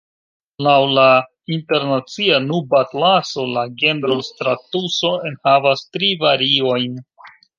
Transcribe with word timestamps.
Laŭ 0.67 0.75
la 0.99 1.03
Internacia 1.55 2.39
Nubatlaso, 2.45 3.45
la 3.57 3.65
genro 3.83 4.17
stratuso 4.31 5.13
enhavas 5.31 5.87
tri 5.97 6.13
variojn. 6.27 6.97